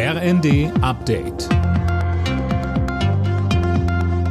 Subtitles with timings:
[0.00, 1.48] RND Update.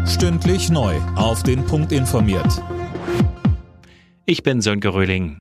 [0.08, 0.96] Stündlich neu.
[1.18, 2.64] Auf den Punkt informiert.
[4.26, 5.40] Ich bin Sönke Röhling.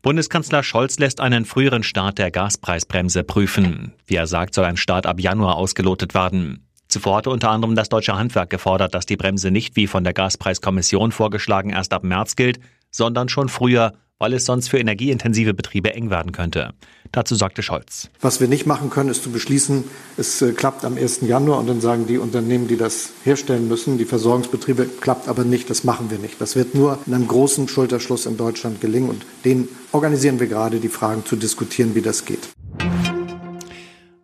[0.00, 3.92] Bundeskanzler Scholz lässt einen früheren Start der Gaspreisbremse prüfen.
[4.06, 6.66] Wie er sagt, soll ein Start ab Januar ausgelotet werden.
[6.88, 10.14] Zuvor hatte unter anderem das deutsche Handwerk gefordert, dass die Bremse nicht wie von der
[10.14, 12.60] Gaspreiskommission vorgeschlagen erst ab März gilt,
[12.90, 13.92] sondern schon früher
[14.22, 16.74] weil es sonst für energieintensive Betriebe eng werden könnte.
[17.10, 18.08] Dazu sagte Scholz.
[18.20, 19.82] Was wir nicht machen können, ist zu beschließen,
[20.16, 21.22] es äh, klappt am 1.
[21.22, 25.68] Januar und dann sagen die Unternehmen, die das herstellen müssen, die Versorgungsbetriebe, klappt aber nicht,
[25.70, 26.40] das machen wir nicht.
[26.40, 30.78] Das wird nur in einem großen Schulterschluss in Deutschland gelingen und den organisieren wir gerade,
[30.78, 32.48] die Fragen zu diskutieren, wie das geht.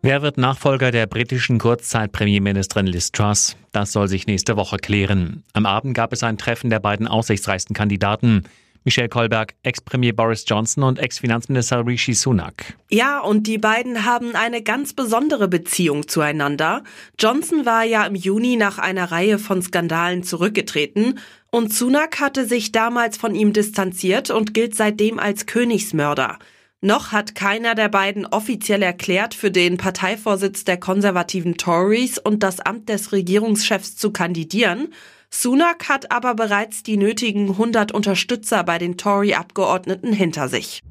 [0.01, 3.56] Wer wird Nachfolger der britischen Kurzzeit-Premierministerin Liz Truss?
[3.73, 5.42] Das soll sich nächste Woche klären.
[5.55, 8.45] Am Abend gab es ein Treffen der beiden aussichtsreichsten Kandidaten.
[8.88, 12.73] Michelle Kolberg, Ex-Premier Boris Johnson und Ex-Finanzminister Rishi Sunak.
[12.88, 16.84] Ja, und die beiden haben eine ganz besondere Beziehung zueinander.
[17.19, 21.19] Johnson war ja im Juni nach einer Reihe von Skandalen zurückgetreten
[21.50, 26.39] und Sunak hatte sich damals von ihm distanziert und gilt seitdem als Königsmörder.
[26.81, 32.61] Noch hat keiner der beiden offiziell erklärt, für den Parteivorsitz der konservativen Tories und das
[32.61, 34.94] Amt des Regierungschefs zu kandidieren.
[35.31, 40.83] Sunak hat aber bereits die nötigen 100 Unterstützer bei den Tory-Abgeordneten hinter sich.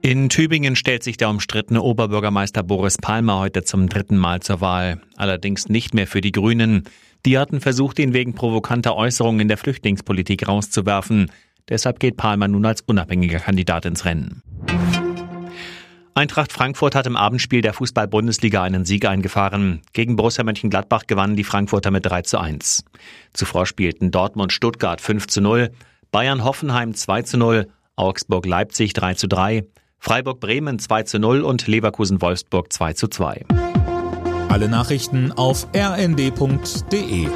[0.00, 5.00] In Tübingen stellt sich der umstrittene Oberbürgermeister Boris Palmer heute zum dritten Mal zur Wahl.
[5.16, 6.84] Allerdings nicht mehr für die Grünen.
[7.24, 11.32] Die hatten versucht, ihn wegen provokanter Äußerungen in der Flüchtlingspolitik rauszuwerfen.
[11.68, 14.42] Deshalb geht Palmer nun als unabhängiger Kandidat ins Rennen.
[16.16, 19.82] Eintracht Frankfurt hat im Abendspiel der Fußball-Bundesliga einen Sieg eingefahren.
[19.92, 22.84] Gegen Borussia Mönchengladbach gewannen die Frankfurter mit 3 zu 1.
[23.32, 25.72] Zuvor spielten Dortmund Stuttgart 5 zu 0,
[26.12, 29.64] Bayern Hoffenheim 2 zu 0, Augsburg Leipzig 3 zu 3,
[29.98, 33.44] Freiburg Bremen 2 zu 0 und Leverkusen Wolfsburg 2 zu 2.
[34.50, 37.26] Alle Nachrichten auf rnd.de